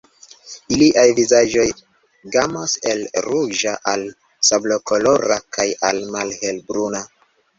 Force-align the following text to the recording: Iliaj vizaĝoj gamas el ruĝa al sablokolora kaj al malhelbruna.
Iliaj 0.75 1.03
vizaĝoj 1.17 1.65
gamas 2.35 2.71
el 2.93 3.03
ruĝa 3.27 3.75
al 3.93 4.07
sablokolora 4.49 5.39
kaj 5.59 5.69
al 5.91 6.03
malhelbruna. 6.17 7.05